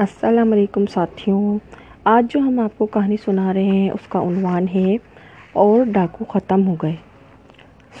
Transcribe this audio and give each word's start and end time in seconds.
السلام 0.00 0.52
علیکم 0.52 0.86
ساتھیوں، 0.86 1.58
آج 2.04 2.26
جو 2.34 2.40
ہم 2.40 2.58
آپ 2.58 2.78
کو 2.78 2.86
کہانی 2.86 3.16
سنا 3.24 3.54
رہے 3.54 3.62
ہیں، 3.62 3.90
اس 3.90 4.08
کا 4.08 4.20
عنوان 4.20 4.66
ہے 4.74 4.96
اور 5.52 5.84
ڈاکو 5.84 6.24
ختم 6.24 6.68
ہو 6.68 6.74
گئے۔ 6.82 6.94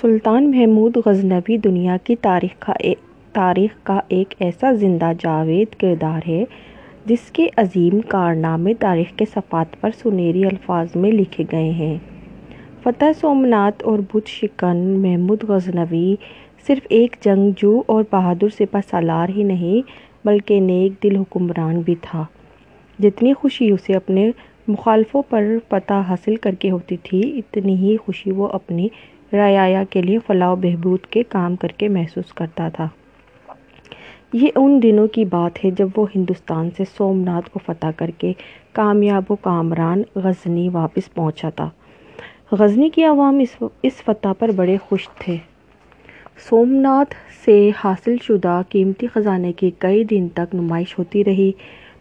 سلطان 0.00 0.50
محمود 0.50 0.96
غزنوی 1.06 1.56
دنیا 1.56 1.96
کی 2.04 2.16
تاریخ 2.16 2.50
کا 2.58 2.72
تاریخ 3.32 3.70
کا 3.82 4.00
ایک 4.08 4.34
ایسا 4.38 4.72
زندہ 4.72 5.12
جاوید 5.18 5.74
کردار 5.74 6.20
ہے، 6.28 6.44
جس 7.06 7.30
کے 7.32 7.48
عظیم 7.56 8.00
کارنامے 8.08 8.74
تاریخ 8.74 9.16
کے 9.16 9.24
صفحات 9.24 9.80
پر 9.80 9.90
سنہری 10.02 10.44
الفاظ 10.44 10.86
میں 10.94 11.12
لکھے 11.12 11.44
گئے 11.52 11.70
ہیں۔ 11.70 11.98
فتح 12.82 13.04
سومنات 13.20 13.82
اور 13.82 13.98
بت 14.14 14.26
شکن 14.26 14.76
محمود 14.76 15.44
غزنوی 15.44 16.16
صرف 16.66 16.86
ایک 16.88 17.16
جنگجو 17.20 17.82
اور 17.86 18.04
بہادر 18.10 18.48
سپہ 18.48 18.78
سالار 18.90 19.28
ہی 19.28 19.42
نہیں 19.42 20.09
بلکہ 20.24 20.60
نیک 20.60 21.02
دل 21.02 21.16
حکمران 21.16 21.80
بھی 21.80 21.94
تھا۔ 22.00 22.24
جتنی 22.98 23.32
خوشی 23.32 23.70
اسے 23.70 23.92
اپنے 23.94 24.30
مخالفوں 24.68 25.22
پر 25.28 25.44
فتح 25.68 25.94
حاصل 25.94 26.36
کر 26.36 26.54
کے 26.54 26.70
ہوتی 26.70 26.96
تھی، 26.96 27.38
اتنی 27.38 27.76
ہی 27.76 27.96
خوشی 27.96 28.30
وہ 28.30 28.48
اپنی 28.48 28.88
رعایا 29.32 29.84
کے 29.90 30.02
لیے 30.02 30.18
فلاح 30.26 30.50
و 30.50 30.56
بہبود 30.56 31.00
کے 31.10 31.22
کام 31.22 31.56
کر 31.56 31.68
کے 31.68 31.88
محسوس 31.88 32.32
کرتا 32.32 32.68
تھا۔ 32.68 32.88
یہ 34.32 34.48
ان 34.56 34.82
دنوں 34.82 35.06
کی 35.06 35.24
بات 35.24 35.64
ہے 35.64 35.70
جب 35.70 35.88
وہ 35.96 36.06
ہندوستان 36.14 36.70
سے 36.76 36.84
سومنات 36.96 37.50
کو 37.50 37.60
فتح 37.66 37.86
کر 37.96 38.10
کے 38.18 38.32
کامیاب 38.72 39.22
و 39.30 39.36
کامران 39.36 40.02
غزنی 40.14 40.68
واپس 40.68 41.14
پہنچا 41.14 41.50
تھا۔ 41.50 41.70
غزنی 42.52 42.90
کی 42.90 43.04
عوام 43.04 43.38
اس 43.38 43.62
اس 43.82 43.92
فتح 43.92 44.28
پر 44.38 44.50
بڑے 44.56 44.76
خوش 44.88 45.08
تھے۔ 45.18 45.36
سومنات 46.48 47.14
سے 47.44 47.70
حاصل 47.84 48.16
شدہ 48.22 48.60
قیمتی 48.68 49.06
خزانے 49.06 49.52
کی 49.52 49.70
کئی 49.78 50.04
دن 50.04 50.28
تک 50.34 50.54
نمائش 50.54 50.98
ہوتی 50.98 51.24
رہی۔ 51.24 51.52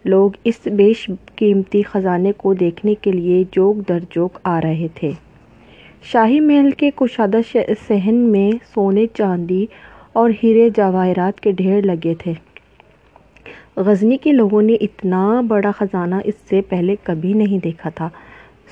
لوگ 0.06 0.32
اس 0.44 0.68
بیش 0.76 1.10
قیمتی 1.36 1.82
خزانے 1.82 2.32
کو 2.38 2.54
دیکھنے 2.54 2.96
کے 2.96 3.12
لیے 3.12 3.44
جوگ 3.52 3.76
در 3.90 4.00
جوگ 4.10 4.30
آ 4.44 4.62
رہے 4.62 4.88
تھے۔ 4.96 5.12
شاہی 6.04 6.40
محل 6.40 6.72
کے 6.72 6.92
کشادہ 6.96 7.38
صحن 7.88 8.16
میں 8.16 8.52
سونے 8.74 9.06
چاندی 9.14 9.66
اور 10.14 10.30
ہیرے 10.44 10.70
جواہرات 10.78 11.40
کے 11.40 11.52
ڈھیر 11.52 11.82
لگے 11.82 12.14
تھے۔ 12.14 12.34
غزنی 13.76 14.18
کے 14.18 14.32
لوگوں 14.32 14.62
نے 14.62 14.74
اتنا 14.74 15.42
بڑا 15.42 15.72
خزانہ 15.72 16.16
اس 16.24 16.36
سے 16.50 16.62
پہلے 16.62 16.96
کبھی 17.04 17.34
نہیں 17.34 17.58
دیکھا 17.64 17.90
تھا۔ 17.90 18.10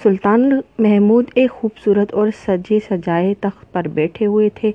سلطان 0.04 0.50
محمود 0.80 1.26
ایک 1.36 1.52
خوبصورت 1.52 2.14
اور 2.14 2.28
سجے 2.48 2.80
سجائے 2.90 3.34
تخت 3.42 3.74
پر 3.74 3.88
بیٹھے 3.88 4.26
ہوئے 4.26 4.50
تھے۔ 4.50 4.72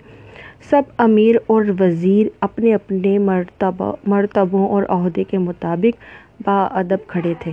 سب 0.70 0.82
امیر 0.98 1.34
اور 1.46 1.64
وزیر 1.80 2.27
اپنے 2.41 2.74
اپنے 2.74 3.18
مرتبہ، 3.18 3.92
مرتبوں 4.06 4.68
اور 4.68 4.82
عہدے 4.88 5.24
کے 5.24 5.38
مطابق 5.38 6.05
باادب 6.46 7.06
کھڑے 7.06 7.34
تھے۔ 7.38 7.52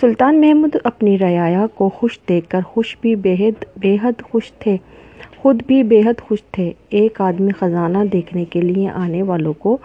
سلطان 0.00 0.40
محمود 0.40 0.76
اپنی 0.84 1.18
رعایا 1.18 1.66
کو 1.74 1.88
خوش 1.88 2.18
دیکھ 2.28 2.48
کر 2.48 2.60
خوش 2.60 2.96
بھی 3.00 3.14
بے 3.16 3.96
حد 4.02 4.22
خوش 4.22 4.52
تھے۔ 4.52 4.76
خود 5.36 5.62
بھی 5.66 5.82
بے 5.82 6.00
حد 6.00 6.20
خوش 6.20 6.42
تھے۔ 6.42 6.72
ایک 6.88 7.20
آدمی 7.20 7.52
خزانہ 7.52 7.98
دیکھنے 8.12 8.44
کے 8.44 8.60
لیے 8.60 8.88
آنے 8.88 9.22
والوں 9.22 9.52
کو 9.52 9.78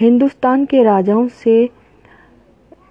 ہندوستان 0.00 0.66
کے 0.66 0.84
راجاؤں 0.84 1.28
سے 1.42 1.66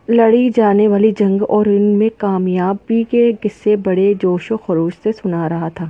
لڑی 0.10 0.50
جانے 0.56 0.88
والی 0.88 1.12
جنگ 1.20 1.42
اور 1.50 1.66
ان 1.66 1.82
میں 1.82 2.10
کامیابی 2.18 3.04
کے 3.04 3.32
قصے 3.42 3.76
بڑے 3.76 4.14
جوش 4.22 4.52
و 4.52 4.58
خروش 4.58 4.94
سے 5.04 5.12
سنا 5.12 5.50
رہا 5.50 5.70
تھا۔ 5.70 5.90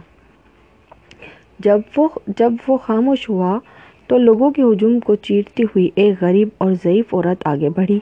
جب 1.64 1.80
وہ 1.98 2.08
جب 2.38 2.54
وہ 2.68 2.78
خاموش 2.78 3.30
ہوا 3.30 3.60
تو 4.08 4.18
لوگوں 4.18 4.52
کے 4.52 4.62
ہجوم 4.62 5.00
کو 5.00 5.16
چیرتی 5.16 5.64
ہوئی 5.64 5.90
ایک 5.96 6.14
غریب 6.22 6.50
اور 6.58 6.72
ضعیف 6.72 7.14
عورت 7.14 7.48
آگے 7.48 7.70
بڑھی 7.70 8.00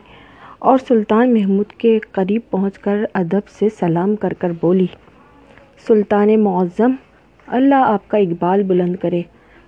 اور 0.60 0.78
سلطان 0.88 1.34
محمود 1.34 1.66
کے 1.66 2.00
قریب 2.12 2.42
پہنچ 2.50 2.80
کر 2.80 2.98
ادب 3.14 3.48
سے 3.60 3.68
سلام 3.80 4.16
کر 4.16 4.34
کر 4.34 4.52
بولی، 4.62 4.86
سلطان 5.88 6.44
معظم، 6.44 6.92
اللہ 7.48 7.76
آپ 7.76 8.08
کا 8.08 8.18
اقبال 8.18 8.64
بلند 8.64 8.96
کرے۔ 8.96 9.22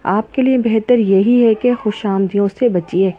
آپ 0.04 0.34
کے 0.34 0.42
لیے 0.42 0.58
بہتر 0.58 0.98
یہی 0.98 1.46
ہے 1.46 1.54
کہ 1.54 1.72
خوش 1.80 2.06
آمدیوں 2.06 2.48
سے 2.60 2.70
بچیے۔ 2.70 3.12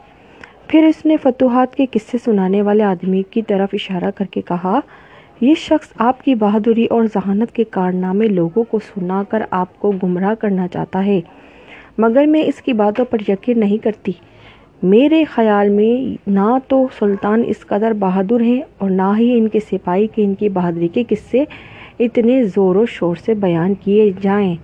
پھر 0.69 0.85
اس 0.85 1.07
نے 1.07 1.17
فتوحات 1.17 1.77
کے 1.77 1.87
قصے 1.91 2.19
سنانے 2.25 2.63
والے 2.63 2.83
آدمی 2.83 3.23
کی 3.31 3.43
طرف 3.43 3.69
اشارہ 3.73 4.11
کر 4.15 4.25
کے 4.25 4.41
کہا 4.41 4.81
یہ 5.41 5.55
شخص 5.55 5.89
آپ 5.99 6.25
کی 6.25 6.35
بہادری 6.35 6.87
اور 6.87 7.05
ذہانت 7.05 7.53
کے 7.53 7.65
کارنامے 7.65 8.29
لوگوں 8.29 8.65
کو 8.65 8.79
سنا 8.79 9.23
کر 9.29 9.43
آپ 9.51 9.81
کو 9.81 9.93
گمراہ 10.03 10.35
کرنا 10.35 10.69
چاہتا 10.69 11.07
ہے۔ 11.07 11.21
مگر 11.99 12.27
میں 12.27 12.43
اس 12.43 12.63
کی 12.63 12.73
باتوں 12.73 13.05
پر 13.05 13.19
یقین 13.29 13.61
نہیں 13.61 13.79
کرتی۔ 13.79 14.13
میرے 14.83 15.25
خیال 15.25 15.69
میں 15.69 16.23
نہ 16.27 16.59
تو 16.69 16.87
سلطان 16.99 17.43
اس 17.47 17.67
قدر 17.67 17.93
بہادر 17.93 18.41
ہیں 18.41 18.63
اور 18.79 18.91
نہ 18.91 19.13
ہی 19.19 19.39
ان 19.39 19.49
کے 19.49 19.61
سپاہی 19.61 20.07
کے 20.07 20.25
ان 20.25 20.35
کی 20.35 20.49
بہادری 20.49 20.89
کے 20.89 21.05
قصے 21.09 21.45
اتنے 21.99 22.45
زور 22.45 22.77
و 22.77 22.87
شور 22.87 23.17
سے 23.17 23.35
بیان 23.35 23.75
کیے 23.75 24.11
جائیں۔ 24.21 24.57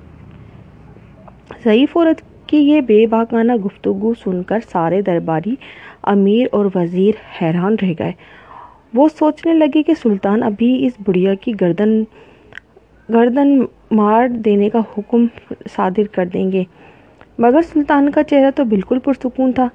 ضعیف 1.65 1.97
عورت 1.97 2.49
کی 2.49 2.57
یہ 2.57 2.81
بے 2.81 3.07
باکانہ 3.07 3.53
گفتگو 3.53 4.13
سن 4.15 4.43
کر 4.43 4.59
سارے 4.73 5.03
درباری 5.03 5.55
امیر 6.03 6.47
اور 6.53 6.67
وزیر 6.75 7.13
حیران 7.43 7.77
رہ 7.83 7.93
گئے۔ 7.99 8.13
وہ 8.95 9.09
سوچنے 9.19 9.55
لگے 9.55 9.83
کہ 9.83 9.93
سلطان 10.03 10.43
ابھی 10.43 10.87
اس 10.87 10.93
بڑھیا 11.07 11.35
کی 11.35 11.53
گردن 11.61 12.03
گردن 13.09 13.63
مار 13.91 14.29
دینے 14.29 14.71
کا 14.71 14.81
حکم 14.99 15.27
صادر 15.77 16.07
کر 16.13 16.27
دیں 16.27 16.53
گے۔ 16.53 16.65
مگر 17.39 17.61
سلطان 17.73 18.11
کا 18.11 18.23
چہرہ 18.23 18.51
تو 18.51 18.65
بالکل 18.65 18.99
پرسکون 18.99 19.53
تھا۔ 19.53 19.69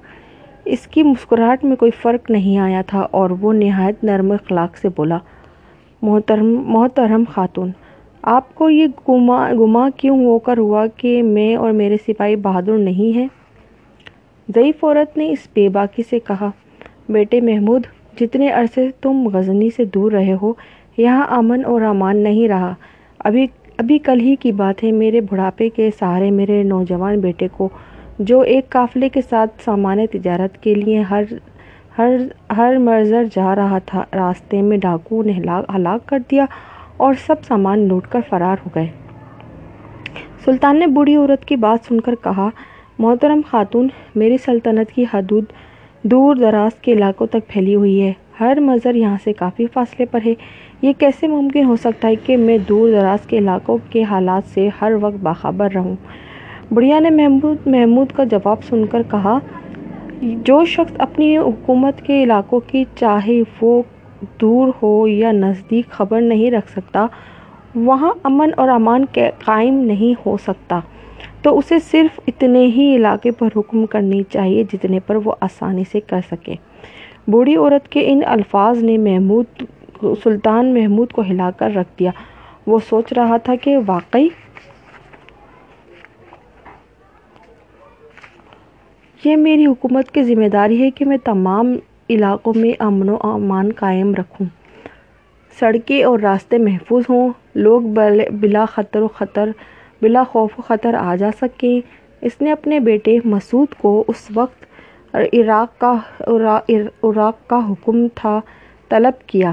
اس 0.64 0.86
کی 0.86 1.02
مسکراہٹ 1.02 1.64
میں 1.64 1.76
کوئی 1.76 1.90
فرق 2.02 2.30
نہیں 2.30 2.58
آیا 2.58 2.82
تھا 2.82 3.06
اور 3.10 3.30
وہ 3.30 3.52
نہایت 3.52 4.04
نرم 4.04 4.32
اخلاق 4.32 4.76
سے 4.76 4.88
بولا، 4.88 5.18
محترم 6.02 6.62
محترم 6.66 7.24
خاتون، 7.34 7.70
آپ 8.22 8.54
کو 8.54 8.70
یہ 8.70 8.86
گما 9.08 9.52
گما 9.52 9.88
کیوں 9.96 10.24
ہو 10.24 10.38
کر 10.38 10.58
ہوا 10.58 10.86
کہ 10.96 11.22
میں 11.22 11.56
اور 11.56 11.72
میرے 11.72 11.96
سپاہی 12.08 12.36
بہادر 12.36 12.78
نہیں 12.78 13.16
ہیں؟ 13.16 13.28
ضعیف 14.54 14.84
عورت 14.84 15.16
نے 15.16 15.30
اس 15.30 15.48
بے 15.54 15.68
باکی 15.68 16.02
سے 16.10 16.18
کہا، 16.18 16.50
بیٹے 17.08 17.40
محمود 17.40 17.82
جتنے 18.20 18.50
عرصے 18.50 18.90
تم 19.00 19.28
غزنی 19.32 19.70
سے 19.76 19.84
دور 19.84 20.12
رہے 20.12 20.34
ہو، 20.42 20.52
یہاں 20.96 21.26
امن 21.28 21.64
اور 21.64 21.82
امان 21.82 22.16
نہیں 22.16 22.48
رہا۔ 22.48 22.74
ابھی 23.18 23.46
ابھی 23.78 23.98
کل 23.98 24.20
ہی 24.20 24.36
کی 24.36 24.52
بات 24.52 24.84
ہے، 24.84 24.92
میرے 24.92 25.20
بڑھاپے 25.20 25.68
کے 25.68 25.90
سہارے، 25.98 26.30
میرے 26.30 26.62
نوجوان 26.62 27.20
بیٹے 27.20 27.48
کو، 27.56 27.68
جو 28.18 28.40
ایک 28.40 28.70
قافلے 28.70 29.08
کے 29.08 29.20
ساتھ 29.30 29.62
سامان 29.64 29.98
تجارت 30.12 30.62
کے 30.62 30.74
لیے 30.74 31.00
ہر 31.00 31.22
ہر 31.98 32.16
ہر 32.56 32.76
مرزر 32.78 33.24
جا 33.34 33.54
رہا 33.56 33.78
تھا، 33.78 34.04
راستے 34.14 34.62
میں 34.62 34.78
ڈاکو 34.78 35.22
نے 35.22 35.32
ہلاک 35.76 36.08
کر 36.08 36.18
دیا 36.30 36.44
اور 36.96 37.14
سب 37.26 37.44
سامان 37.48 37.88
لوٹ 37.88 38.06
کر 38.06 38.20
فرار 38.28 38.56
ہو 38.64 38.70
گئے۔ 38.74 38.86
سلطان 40.44 40.78
نے 40.78 40.86
بوڑھی 40.86 41.16
عورت 41.16 41.44
کی 41.44 41.56
بات 41.56 41.86
سن 41.88 42.00
کر 42.00 42.14
کہا، 42.22 42.48
محترم 42.98 43.40
خاتون، 43.50 43.88
میری 44.14 44.36
سلطنت 44.38 44.92
کی 44.92 45.04
حدود 45.14 45.44
دور 46.10 46.36
دراز 46.36 46.78
کے 46.78 46.92
علاقوں 46.92 47.26
تک 47.26 47.48
پھیلی 47.48 47.74
ہوئی 47.74 48.02
ہے۔ 48.02 48.12
ہر 48.40 48.58
مزر 48.60 48.94
یہاں 48.94 49.16
سے 49.24 49.32
کافی 49.32 49.66
فاصلے 49.72 50.06
پر 50.06 50.20
ہے۔ 50.26 50.34
یہ 50.82 50.92
کیسے 50.98 51.26
ممکن 51.26 51.64
ہو 51.64 51.76
سکتا 51.76 52.08
ہے 52.08 52.14
کہ 52.16 52.36
میں 52.36 52.58
دور 52.58 52.90
دراز 52.90 53.26
کے 53.26 53.38
علاقوں 53.38 53.78
کے 53.90 54.02
حالات 54.02 54.42
سے 54.54 54.68
ہر 54.80 54.92
وقت 55.00 55.16
باخبر 55.22 55.68
رہوں؟ 55.74 55.94
بڑھیا 56.74 57.00
نے 57.00 57.10
محمود 57.10 57.56
محمود 57.66 58.12
کا 58.12 58.24
جواب 58.24 58.64
سن 58.64 58.86
کر 58.86 59.02
کہا، 59.10 59.38
جو 60.22 60.64
شخص 60.64 60.92
اپنی 60.98 61.38
حکومت 61.38 62.02
کے 62.02 62.22
علاقوں 62.22 62.60
کی 62.66 62.84
چاہے 62.96 63.42
وہ 63.60 63.82
دور 64.40 64.68
ہو 64.82 65.08
یا 65.08 65.32
نزدیک 65.32 65.90
خبر 65.90 66.20
نہیں 66.20 66.50
رکھ 66.50 66.70
سکتا، 66.70 67.06
وہاں 67.74 68.12
امن 68.22 68.50
اور 68.56 68.68
امان 68.68 69.04
قائم 69.14 69.74
نہیں 69.74 70.20
ہو 70.26 70.36
سکتا۔ 70.36 70.80
تو 71.46 71.58
اسے 71.58 71.78
صرف 71.78 72.20
اتنے 72.26 72.66
ہی 72.66 72.96
علاقے 72.96 73.30
پر 73.30 73.48
حکم 73.56 73.86
کرنی 73.86 74.22
چاہیے 74.22 74.64
جتنے 74.72 75.00
پر 75.00 75.16
وہ 75.16 75.34
آسانی 75.40 75.82
سے 75.92 76.00
کر 76.00 76.20
سکے۔ 76.30 76.54
بوڑھی 77.26 77.56
عورت 77.56 77.88
کے 77.88 78.12
ان 78.12 78.20
الفاظ 78.26 78.82
نے 78.82 78.98
محمود 78.98 79.62
سلطان 80.22 80.74
محمود 80.74 81.12
کو 81.12 81.22
ہلا 81.22 81.50
کر 81.50 81.70
رکھ 81.70 81.88
دیا۔ 81.98 82.10
وہ 82.66 82.78
سوچ 82.88 83.12
رہا 83.12 83.36
تھا 83.36 83.54
کہ 83.54 83.76
واقعی 83.86 84.28
یہ 89.24 89.36
میری 89.36 89.66
حکومت 89.66 90.10
کی 90.10 90.22
ذمہ 90.22 90.48
داری 90.48 90.82
ہے 90.82 90.90
کہ 90.90 91.04
میں 91.04 91.18
تمام 91.24 91.74
علاقوں 92.10 92.52
میں 92.56 92.72
امن 92.78 93.08
و 93.08 93.16
امان 93.22 93.72
قائم 93.76 94.14
رکھوں۔ 94.14 94.46
سڑکیں 95.58 96.04
اور 96.04 96.18
راستے 96.18 96.58
محفوظ 96.58 97.04
ہوں۔ 97.08 97.32
لوگ 97.54 97.80
بلا 98.40 98.64
خطر 98.64 99.00
و 99.00 99.08
خطر 99.08 99.50
بلا 100.02 100.22
خوف 100.24 100.58
و 100.58 100.62
خطر 100.62 100.94
آ 100.94 101.14
جا 101.16 101.30
سکیں 101.40 101.80
اس 102.26 102.40
نے 102.40 102.52
اپنے 102.52 102.80
بیٹے 102.80 103.18
مسعود 103.24 103.74
کو 103.78 104.02
اس 104.08 104.26
وقت 104.34 104.64
عراق 105.14 105.78
کا 105.80 105.92
عراق 106.28 107.48
کا 107.48 107.58
حکم 107.70 108.06
تھا 108.14 108.40
طلب 108.88 109.26
کیا۔ 109.26 109.52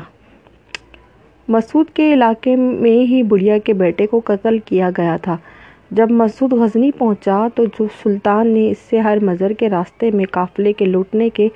مسعود 1.48 1.90
کے 1.94 2.12
علاقے 2.13 2.56
میں 2.56 3.00
ہی 3.07 3.22
بڑھیا 3.24 3.57
کے 3.57 3.74
بیٹے 3.74 4.07
کو 4.07 4.22
قتل 4.25 4.57
کیا 4.66 4.90
گیا 4.98 5.18
تھا۔ 5.22 5.38
جب 5.92 6.12
مسعود 6.12 6.54
غزنی 6.54 6.92
پہنچا 6.98 7.48
تو 7.56 7.63
سلطان 8.04 8.48
نے 8.48 8.69
اس 8.72 8.78
سے 8.90 9.00
ہر 9.00 9.18
مزر 9.24 9.54
کے 9.54 9.69
راستے 9.69 10.12
میں 10.12 10.25
قافلے 10.31 10.74
کے 10.74 10.86
لوٹنے 10.86 11.30
کے 11.30 11.48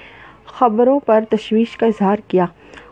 خبروں 0.59 0.99
پر 1.05 1.23
تشویش 1.29 1.77
کا 1.77 1.85
اظہار 1.85 2.17
کیا 2.27 2.45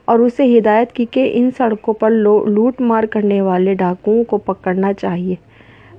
اور 0.06 0.20
اسے 0.20 0.58
ہدایت 0.58 0.92
کی 0.92 1.06
کہ 1.12 1.30
ان 1.34 1.50
سڑکوں 1.58 1.94
پر 1.94 2.10
لوٹ 2.10 2.82
مار 2.82 3.04
کرنے 3.04 3.42
والے 3.42 3.74
ڈاکوؤں 3.74 4.24
کو 4.24 4.38
پکڑنا 4.38 4.94
چاہیے۔ 4.94 5.36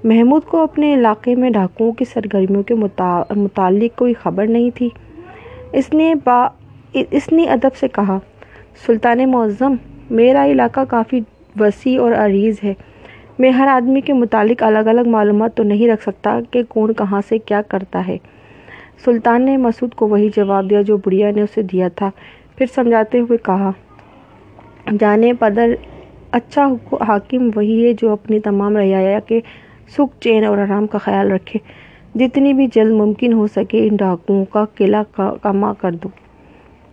محمود 0.06 0.42
کو 0.44 0.62
اپنے 0.62 0.94
علاقے 0.94 1.34
میں 1.34 1.50
ڈاکوؤں 1.50 1.92
کی 1.92 2.04
سرگرمیوں 2.04 2.62
کے 2.62 2.74
متعلق 3.36 3.98
کوئی 3.98 4.14
خبر 4.14 4.46
نہیں 4.46 4.70
تھی۔ 4.74 4.88
اس 5.72 5.94
نے 5.94 6.14
با، 6.24 6.46
اس 6.92 7.32
نے 7.32 7.44
ادب 7.44 7.76
سے 7.80 7.88
کہا، 7.88 8.18
سلطان 8.86 9.30
معظم، 9.30 9.74
میرا 10.10 10.46
علاقہ 10.46 10.80
کافی 10.88 11.20
وسیع 11.60 12.00
اور 12.02 12.12
عریض 12.12 12.56
ہے۔ 12.64 12.74
میں 13.38 13.50
ہر 13.50 13.68
آدمی 13.68 14.00
کے 14.00 14.12
متعلق 14.12 14.62
الگ 14.62 14.78
الگ 14.78 15.08
معلومات 15.08 15.54
تو 15.54 15.62
نہیں 15.62 15.88
رکھ 15.88 16.02
سکتا 16.02 16.38
کہ 16.50 16.62
کون 16.68 16.94
کہاں 16.94 17.20
سے 17.28 17.38
کیا 17.38 17.62
کرتا 17.62 18.06
ہے۔ 18.08 18.16
سلطان 19.04 19.42
نے 19.42 19.56
مسعود 19.56 19.94
کو 19.94 20.08
وہی 20.08 20.28
جواب 20.36 20.70
دیا 20.70 20.82
جو 20.82 20.96
بڑھیا 20.96 21.30
نے 21.30 21.42
اسے 21.42 21.62
دیا 21.62 21.88
تھا۔ 21.88 22.10
پھر 22.56 22.66
سمجھاتے 22.74 23.20
ہوئے 23.20 23.38
کہا، 23.38 23.70
جانے 25.00 25.32
پدر 25.32 25.74
اچھا 26.30 26.68
حاکم 26.92 27.50
وہی 27.54 27.86
ہے 27.86 27.92
جو 27.92 28.12
اپنی 28.12 28.40
تمام 28.40 28.76
رعایا 28.76 29.20
کے 29.20 29.40
سکھ 29.88 30.20
چین 30.20 30.44
اور 30.44 30.58
آرام 30.58 30.86
کا 30.86 30.98
خیال 30.98 31.32
رکھے۔ 31.32 31.58
جتنی 32.14 32.52
بھی 32.52 32.66
جلد 32.74 32.92
ممکن 32.92 33.32
ہو 33.32 33.46
سکے 33.46 33.86
ان 33.86 33.96
ڈاکوؤں 33.96 34.44
کا 34.44 34.64
قلعہ 34.74 35.02
کما 35.42 35.72
کر 35.80 35.92
دو۔ 35.92 36.08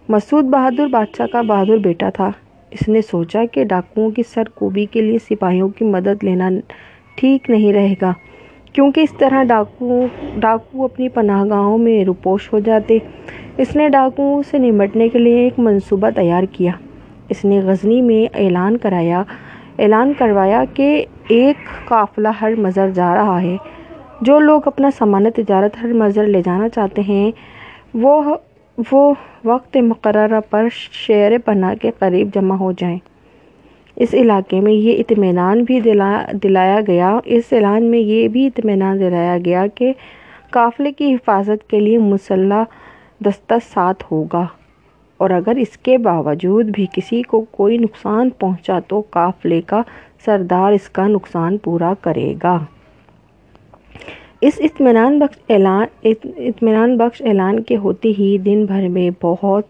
مسعود 0.10 0.45
بہادر 0.45 0.88
بادشاہ 0.88 1.28
کا 1.31 1.42
بہادر 1.42 1.78
بیٹا 1.78 2.10
تھا۔ 2.10 2.30
اس 2.72 2.88
نے 2.88 3.01
سوچا 3.01 3.44
کہ 3.51 3.63
ڈاکوؤں 3.63 4.10
کی 4.12 4.24
سر 4.34 4.50
کوبی 4.56 4.86
کے 4.86 5.01
لیے 5.01 5.18
سپاہیوں 5.30 5.69
کی 5.69 5.86
مدد 5.86 6.24
لینا 6.24 6.50
ٹھیک 7.16 7.50
نہیں 7.50 7.74
رہے 7.74 7.94
گا، 8.01 8.12
کیونکہ 8.74 9.00
اس 9.00 9.13
طرح 9.18 9.44
ڈاکو 9.44 10.06
ڈاکو 10.38 10.84
اپنی 10.84 11.10
پناہ 11.10 11.44
گاہوں 11.50 11.78
میں 11.78 12.04
روپوش 12.06 12.51
ہو 12.54 12.60
جاتے۔ 12.60 12.98
اس 13.57 13.75
نے 13.75 13.90
ڈاکوؤں 13.90 14.42
سے 14.51 14.57
نمٹنے 14.57 15.10
کے 15.10 15.19
لیے 15.19 15.38
ایک 15.38 15.60
منصوبہ 15.60 16.10
تیار 16.10 16.44
کیا۔ 16.51 16.72
اس 17.30 17.45
نے 17.45 17.60
غزنی 17.60 18.01
میں 18.01 18.25
اعلان 18.40 18.78
کرایا، 18.78 19.24
اعلان 19.80 20.13
کروایا 20.18 20.63
کہ 20.74 21.06
ایک 21.28 21.88
قافلہ 21.88 22.28
ہر 22.42 22.56
مزر 22.56 22.90
جا 22.90 23.16
رہا 23.16 23.42
ہے۔ 23.42 23.58
جو 24.22 24.40
لوگ 24.40 24.62
اپنا 24.66 24.92
سامان 24.92 25.31
تجارت 25.36 25.84
ہر 25.84 25.94
مزر 25.94 26.28
لے 26.28 26.42
جانا 26.46 26.70
چاہتے 26.70 27.02
ہیں، 27.02 27.31
وہ 27.94 28.36
وہ 28.92 29.14
وقت 29.46 29.78
مقررہ 29.78 30.40
پر 30.50 30.68
شیر 31.08 31.31
پناہ 31.46 31.74
کے 31.81 31.92
قریب 32.00 32.30
جمع 32.36 32.56
ہو 32.56 32.72
جائیں۔ 32.72 32.98
اس 33.96 34.14
علاقے 34.14 34.60
میں 34.60 34.74
یہ 34.74 34.98
اطمینان 35.00 35.64
بھی 35.64 35.80
دلا، 35.80 36.25
دلایا 36.44 36.80
گیا۔ 36.88 37.20
اس 37.26 37.44
اعلان 37.52 37.84
میں 37.84 38.00
یہ 38.00 38.28
بھی 38.28 38.48
اطمینان 38.48 39.00
دلایا 39.00 39.38
گیا 39.46 39.66
کہ 39.76 39.94
قافلے 40.50 40.92
کی 40.92 41.14
حفاظت 41.14 41.69
کے 41.69 41.80
لیے 41.80 41.98
مسلح 41.98 42.64
دستہ 43.19 43.54
ساتھ 43.74 44.04
ہوگا۔ 44.12 44.46
اور 45.24 45.30
اگر 45.30 45.56
اس 45.56 45.78
کے 45.78 45.98
باوجود 45.98 46.66
بھی 46.66 46.86
کسی 46.94 47.22
کو 47.22 47.46
کوئی 47.52 47.78
نقصان 47.78 48.30
پہنچا 48.30 48.80
تو 48.88 49.02
قافلے 49.10 49.62
کا 49.62 49.81
سردار 50.25 50.72
اس 50.72 50.90
کا 50.90 51.08
نقصان 51.08 51.58
پورا 51.58 51.94
کرے 52.02 52.34
گا۔ 52.44 52.58
اس 54.42 54.54
اطمینان 54.60 55.20
بخش 55.20 55.38
اعلان، 55.50 55.86
اطمینان 56.04 56.98
بخش 56.98 57.22
اعلان 57.22 57.64
کے 57.64 57.78
ہوتے 57.78 58.12
ہی 58.20 58.38
دن 58.38 58.66
بھر 58.66 58.88
میں 58.88 59.10
بہت 59.22 59.64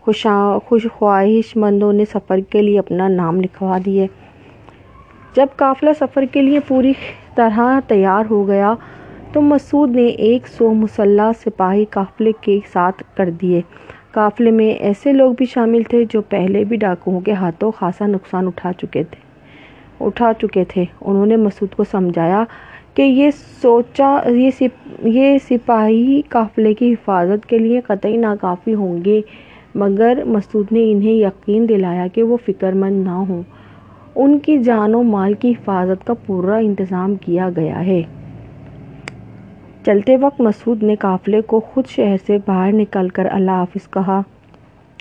خوشا، 0.00 0.58
خوش 0.66 0.86
خواہش 0.94 1.56
مندوں 1.56 1.92
نے 1.92 2.04
سفر 2.04 2.40
کے 2.50 2.62
لیے 2.62 2.78
اپنا 2.78 3.08
نام 3.08 3.40
لکھوا 3.40 3.78
دیے۔ 3.86 4.06
جب 5.36 5.46
قافلہ 5.56 5.90
سفر 6.00 6.24
کے 6.32 6.42
لیے 6.42 6.60
پوری 6.60 6.92
طرح 7.34 7.80
تیار 7.86 8.24
ہو 8.30 8.46
گیا 8.48 8.74
تو 9.32 9.40
مسعود 9.40 9.96
نے 9.96 10.06
ایک 10.06 10.48
سو 10.48 10.74
مسلح 10.74 11.30
سپاہی 11.44 11.84
قافلے 11.84 12.32
کے 12.40 12.58
ساتھ 12.72 13.02
کر 13.16 13.30
دیے۔ 13.30 13.60
قافلے 14.12 14.50
میں 14.50 14.70
ایسے 14.70 15.12
لوگ 15.12 15.34
بھی 15.36 15.46
شامل 15.46 15.82
تھے 15.82 16.04
جو 16.10 16.22
پہلے 16.22 16.64
بھی 16.64 16.76
ڈاکوؤں 16.76 17.20
کے 17.20 17.32
ہاتھوں 17.32 17.72
خاصا 17.72 18.06
نقصان 18.06 18.46
اٹھا 18.46 18.72
چکے 18.72 19.02
تھے۔ 19.04 19.20
اٹھا 20.04 20.32
چکے 20.40 20.64
تھے۔ 20.64 20.84
انہوں 21.00 21.26
نے 21.26 21.36
مسعود 21.36 21.74
کو 21.74 21.84
سمجھایا 21.84 22.44
کہ 22.94 23.02
یہ 23.02 23.30
سوچا، 23.62 24.20
یہ 24.26 24.50
یہ 25.04 25.38
سپاہی 25.48 26.22
قافلے 26.28 26.74
کی 26.74 26.92
حفاظت 26.92 27.46
کے 27.46 27.58
لیے 27.58 27.80
قطعی 27.80 28.16
ناکافی 28.16 28.74
ہوں 28.74 29.04
گے، 29.04 29.20
مگر 29.74 30.18
مسعود 30.26 30.66
نے 30.72 30.92
انہیں 30.92 31.12
یقین 31.12 31.68
دلایا 31.68 32.06
کہ 32.06 32.22
وہ 32.22 32.36
فکر 32.46 32.72
مند 32.72 33.04
نہ 33.04 33.10
ہوں۔ 33.10 33.42
ان 34.14 34.38
کی 34.38 34.58
جان 34.58 34.94
و 34.94 35.02
مال 35.02 35.34
کی 35.34 35.50
حفاظت 35.50 36.06
کا 36.06 36.14
پورا 36.26 36.56
انتظام 36.56 37.14
کیا 37.14 37.48
گیا 37.56 37.86
ہے۔ 37.86 38.02
چلتے 39.86 40.16
وقت 40.16 40.40
مسعود 40.40 40.82
نے 40.82 40.96
قافلے 40.96 41.40
کو 41.40 41.60
خود 41.60 41.86
شہر 41.86 42.16
سے 42.26 42.38
باہر 42.46 42.72
نکل 42.72 43.08
کر 43.08 43.26
اللہ 43.30 43.50
حافظ 43.50 43.90
کہا 43.90 44.20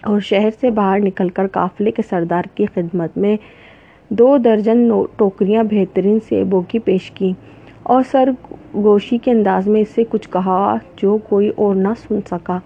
اور 0.04 0.20
شہر 0.20 0.50
سے 0.62 0.70
باہر 0.70 1.00
نکل 1.00 1.30
کر 1.30 1.48
قافلے 1.48 1.92
کے 1.92 2.02
سردار 2.10 2.44
کی 2.56 2.66
خدمت 2.66 3.18
میں 3.18 3.38
دو 4.10 4.38
درجن 4.38 4.90
ٹوکریاں 5.18 5.64
بہترین 5.64 6.20
سیبوں 6.30 6.62
کی 6.62 6.80
پیش 6.80 7.12
کی 7.12 7.34
اور 7.84 8.04
سر 8.12 8.30
گوشی 8.74 9.18
کے 9.18 9.32
انداز 9.32 9.68
میں 9.68 9.82
اس 9.82 9.90
سے 9.96 10.04
کچھ 10.10 10.30
کہا 10.30 10.76
جو 10.98 11.18
کوئی 11.30 11.50
اور 11.56 11.76
نہ 11.76 11.94
سن 12.08 12.20
سکا۔ 12.32 12.60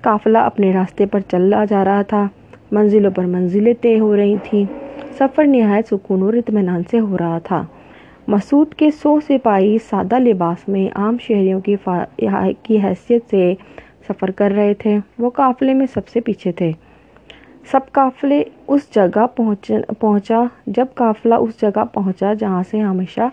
قافلہ 0.00 0.38
اپنے 0.38 0.72
راستے 0.72 1.06
پر 1.06 1.20
چلا 1.20 1.64
جا 1.64 1.84
رہا 1.84 2.02
تھا۔ 2.02 2.26
منزلوں 2.72 3.10
پر 3.10 3.24
منزلیں 3.24 3.74
طے 3.80 3.98
ہو 4.00 4.16
رہی 4.16 4.36
تھیں۔ 4.42 4.64
سفر 5.18 5.46
نہایت 5.46 5.86
سکون 5.86 6.22
اور 6.22 6.34
اطمینان 6.34 6.82
سے 6.90 7.00
ہو 7.00 7.18
رہا 7.18 7.38
تھا۔ 7.38 7.64
مسعود 8.30 8.74
کے 8.74 8.90
سو 8.90 9.20
سپاہی 9.28 9.78
سادہ 9.90 10.18
لباس 10.18 10.68
میں 10.68 10.98
عام 10.98 11.16
شہریوں 11.20 11.60
کی 11.60 11.76
کی 12.62 12.78
حیثیت 12.82 13.30
سے 13.30 13.54
سفر 14.08 14.30
کر 14.30 14.50
رہے 14.50 14.74
تھے۔ 14.74 14.98
وہ 15.18 15.30
قافلے 15.30 15.74
میں 15.74 15.86
سب 15.94 16.08
سے 16.08 16.20
پیچھے 16.20 16.52
تھے۔ 16.52 16.72
سب 17.70 17.80
قافلے 17.92 18.42
اس 18.68 18.80
جگہ 18.94 19.26
پہنچا، 20.00 20.42
جب 20.66 20.86
قافلہ 20.94 21.34
اس 21.34 21.60
جگہ 21.62 21.84
پہنچا 21.92 22.32
جہاں 22.32 22.62
سے 22.70 22.80
ہمیشہ 22.80 23.28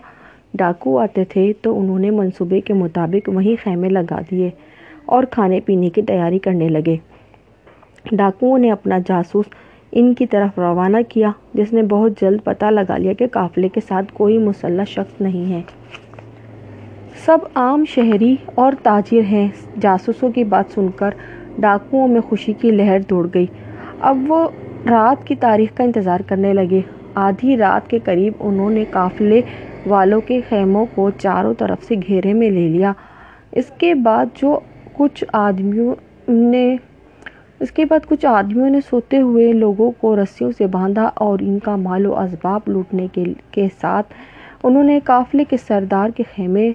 ڈاکو 0.54 0.98
آتے 0.98 1.24
تھے 1.24 1.52
تو 1.62 1.80
انہوں 1.80 1.98
نے 1.98 2.10
منصوبے 2.10 2.60
کے 2.60 2.74
مطابق 2.74 3.28
وہیں 3.28 3.64
خیمے 3.64 3.88
لگا 3.88 4.20
دیے 4.30 4.50
اور 5.06 5.24
کھانے 5.24 5.60
پینے 5.60 5.90
کی 5.90 6.02
تیاری 6.02 6.38
کرنے 6.38 6.68
لگے۔ 6.68 6.96
ڈاکوؤں 8.12 8.58
نے 8.58 8.70
اپنا 8.70 8.98
جاسوس 8.98 9.44
ان 9.92 10.14
کی 10.14 10.26
طرف 10.26 10.58
روانہ 10.58 10.96
کیا، 11.08 11.30
جس 11.54 11.72
نے 11.72 11.82
بہت 11.82 12.20
جلد 12.20 12.38
پتہ 12.44 12.66
لگا 12.66 12.96
لیا 12.96 13.12
کہ 13.12 13.26
قافلے 13.26 13.68
کے 13.68 13.80
ساتھ 13.88 14.12
کوئی 14.12 14.38
مسلح 14.38 14.84
شخص 14.84 15.20
نہیں 15.20 15.52
ہے۔ 15.52 15.60
سب 17.24 17.38
عام 17.54 17.84
شہری 17.88 18.36
اور 18.54 18.72
تاجر 18.82 19.20
ہیں۔ 19.20 19.48
جاسوسوں 19.80 20.32
کی 20.32 20.44
بات 20.44 20.64
سن 20.74 20.86
کر 20.96 21.10
ڈاکوؤں 21.58 22.08
میں 22.08 22.20
خوشی 22.20 22.52
کی 22.52 22.70
لہر 22.70 22.98
دوڑ 23.10 23.28
گئی۔ 23.34 23.46
اب 24.00 24.18
وہ 24.28 24.48
رات 24.90 25.26
کی 25.26 25.34
تاریخ 25.34 25.76
کا 25.76 25.84
انتظار 25.84 26.20
کرنے 26.26 26.52
لگے۔ 26.52 26.80
آدھی 27.14 27.56
رات 27.56 27.90
کے 27.90 27.98
قریب 28.04 28.32
انہوں 28.40 28.70
نے 28.70 28.84
قافلے 28.90 29.40
والوں 29.86 30.20
کے 30.20 30.40
خیموں 30.48 30.86
کو 30.94 31.10
چاروں 31.18 31.54
طرف 31.54 31.84
سے 31.84 31.94
گھیرے 32.06 32.32
میں 32.32 32.50
لے 32.50 32.68
لیا۔ 32.68 32.92
اس 33.52 33.64
کے 33.78 33.94
بعد 33.94 34.26
جو 34.42 34.60
کچھ 34.92 35.24
آدمیوں 35.32 35.94
نے 36.28 36.76
اس 37.60 37.70
کے 37.70 37.84
بعد 37.84 38.06
کچھ 38.06 38.26
آدمیوں 38.26 38.68
نے 38.70 38.80
سوتے 38.80 39.18
ہوئے 39.18 39.52
لوگوں 39.52 39.90
کو 39.90 40.14
رسیوں 40.16 40.50
سے 40.58 40.66
باندھا 40.66 41.08
اور 41.14 41.38
ان 41.40 41.58
کا 41.58 41.76
مال 41.76 42.06
و 42.06 42.18
اسباب 42.18 42.60
لوٹنے 42.66 43.06
کے 43.12 43.24
کے 43.50 43.66
ساتھ 43.80 44.12
انہوں 44.62 44.82
نے 44.82 44.98
قافلے 45.04 45.44
کے 45.44 45.56
سردار 45.68 46.10
کے 46.16 46.22
خیمے 46.36 46.70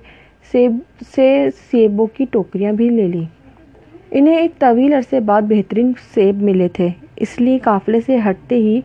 سیب 0.52 0.78
سے 1.16 1.28
سیبوں 1.72 2.08
کی 2.13 2.25
ٹوکریاں 2.32 2.72
بھی 2.72 2.90
لے 2.90 3.08
لیں۔ 3.08 3.25
انہیں 4.12 4.36
ایک 4.36 4.60
طویل 4.60 4.94
عرصے 4.94 5.20
بعد 5.20 5.42
بہترین 5.42 5.92
سیب 6.13 6.42
ملے 6.44 6.68
تھے۔ 6.68 6.90
اس 7.16 7.40
لیے 7.42 7.58
قافلے 7.58 8.00
سے 8.06 8.18
ہٹتے 8.30 8.56
ہی 8.56 8.80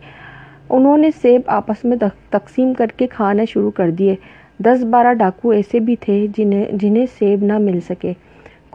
انہوں 0.71 0.97
نے 0.99 1.11
سیب 1.23 1.40
آپس 1.47 1.85
میں 1.85 1.97
تقسیم 2.31 2.73
کر 2.75 2.87
کے 2.97 3.07
کھانا 3.07 3.45
شروع 3.45 3.71
کر 3.71 3.90
دیے۔ 3.90 4.14
دس 4.59 4.85
بارہ 4.85 5.12
ڈاکو 5.14 5.50
ایسے 5.50 5.78
بھی 5.78 5.97
تھے 5.97 6.26
جنہیں 6.37 6.64
جنہیں 6.73 7.07
سیب 7.19 7.45
نہ 7.45 7.59
مل 7.59 7.81
سکے۔ 7.81 8.12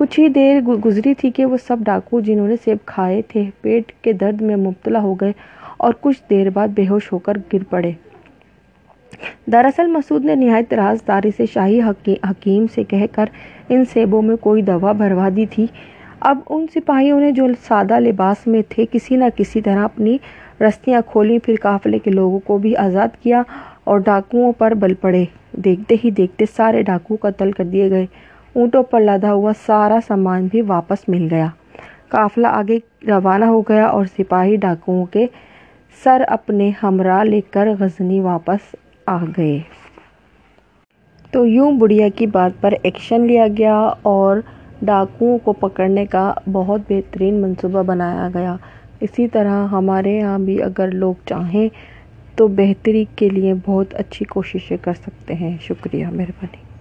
کچھ 0.03 0.19
ہی 0.19 0.27
دیر 0.27 0.60
گزری 0.86 1.13
تھی 1.13 1.31
کہ 1.31 1.45
وہ 1.45 1.57
سب 1.67 1.77
ڈاکو 1.79 2.19
جنہوں 2.19 2.48
نے 2.48 2.55
سیب 2.63 2.77
کھائے 2.86 3.22
تھے، 3.27 3.43
پیٹ 3.62 3.91
کے 4.01 4.13
درد 4.13 4.41
میں 4.41 4.55
مبتلا 4.55 5.01
ہو 5.01 5.13
گئے 5.13 5.31
اور 5.77 5.93
کچھ 6.01 6.22
دیر 6.29 6.50
بعد 6.50 6.67
بے 6.67 6.88
ہوش 6.88 7.12
ہو 7.13 7.19
کر 7.19 7.38
گر 7.53 7.63
پڑے۔ 7.69 7.91
دراصل 9.51 9.88
مسعود 9.88 10.25
نے 10.25 10.36
نہایت 10.36 10.74
رازداری 10.74 11.31
سے 11.38 11.45
شاہی 11.53 11.81
حکیم 12.29 12.65
سے 12.75 12.83
کہہ 12.83 13.05
کر 13.12 13.25
ان 13.69 13.86
سیبوں 13.86 14.22
میں 14.22 14.36
کوئی 14.36 14.62
دوا 14.62 14.91
بھروا 14.91 15.29
دی 15.36 15.45
تھی۔ 15.45 15.67
اب 16.19 16.39
ان 16.50 16.65
سپاہیوں 16.74 17.19
نے 17.19 17.31
جو 17.31 17.48
سادہ 17.67 18.00
لباس 18.00 18.48
میں 18.48 18.62
تھے، 18.69 18.86
کسی 18.91 19.15
نہ 19.15 19.25
کسی 19.36 19.62
طرح 19.62 19.83
اپنی 19.83 20.17
رستیاں 20.62 21.01
کھولی 21.05 21.39
پھر 21.39 21.55
قافلے 21.62 22.00
کے 22.00 22.12
لوگوں 22.12 22.39
کو 22.39 22.57
بھی 22.57 22.75
آزاد 22.75 23.24
کیا 23.24 23.41
اور 23.83 24.00
ڈاکوؤں 24.00 24.51
پر 24.57 24.74
بل 24.74 24.93
پڑے۔ 24.93 25.25
دیکھتے 25.51 25.95
ہی 26.03 26.12
دیکھتے 26.12 26.45
سارے 26.55 26.81
ڈاکو 26.81 27.17
قتل 27.22 27.51
کر 27.51 27.63
دیے 27.63 27.89
گئے۔ 27.89 28.05
اونٹوں 28.55 28.83
پر 28.83 29.01
لدا 29.01 29.33
ہوا 29.33 29.51
سارا 29.65 30.00
سامان 30.07 30.48
بھی 30.51 30.62
واپس 30.62 31.10
مل 31.10 31.27
گیا۔ 31.31 31.48
قافلہ 32.10 32.48
آگے 32.48 32.77
روانہ 33.07 33.45
ہو 33.45 33.62
گیا 33.62 33.86
اور 33.86 34.05
سپاہی 34.05 34.55
ڈاکوؤں 34.55 35.05
کے 35.05 35.27
سر 36.03 36.22
اپنے 36.27 36.72
ہمراہ 36.83 37.24
لے 37.24 37.41
کر 37.41 37.67
غزنی 37.79 38.19
واپس 38.19 38.75
آ 39.05 39.17
گئے۔ 39.38 39.60
تو 41.31 41.45
یوں 41.45 41.72
بڑھیا 41.72 42.10
کی 42.15 42.27
بات 42.27 42.51
پر 42.62 42.74
ایکشن 42.83 43.27
لیا 43.27 43.48
گیا 43.57 43.89
اور 44.01 44.38
ڈاکوؤں 44.81 45.38
کو 45.38 45.53
پکڑنے 45.53 46.05
کا 46.05 46.33
بہت 46.51 46.81
بہترین 46.89 47.41
منصوبہ 47.41 47.83
بنایا 47.83 48.29
گیا۔ 48.33 48.55
اسی 49.00 49.27
طرح 49.27 49.67
ہمارے 49.67 50.12
یہاں 50.12 50.39
بھی 50.39 50.62
اگر 50.63 50.91
لوگ 50.91 51.13
چاہیں 51.25 51.69
تو 52.36 52.48
بہتری 52.48 53.05
کے 53.15 53.29
لیے 53.29 53.53
بہت 53.65 53.93
اچھی 53.93 54.25
کوششیں 54.25 54.77
کر 54.81 54.93
سکتے 54.93 55.33
ہیں۔ 55.33 55.57
شکریہ، 55.62 56.07
مہربانی۔ 56.07 56.73